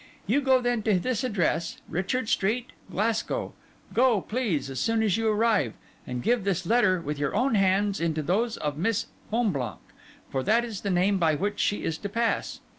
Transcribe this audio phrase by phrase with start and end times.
[0.25, 3.53] You go then to this address, Richard Street, Glasgow;
[3.93, 5.75] go, please, as soon as you arrive;
[6.07, 9.91] and give this letter with your own hands into those of Miss Fonblanque,
[10.31, 12.61] for that is the name by which she is to pass.